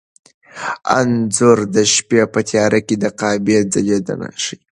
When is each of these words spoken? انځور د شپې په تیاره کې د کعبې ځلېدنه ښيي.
انځور 0.97 1.57
د 1.75 1.75
شپې 1.93 2.21
په 2.33 2.39
تیاره 2.49 2.79
کې 2.87 2.95
د 3.03 3.05
کعبې 3.19 3.57
ځلېدنه 3.73 4.29
ښيي. 4.43 4.57